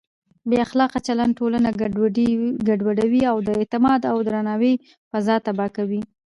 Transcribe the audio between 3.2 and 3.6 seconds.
او د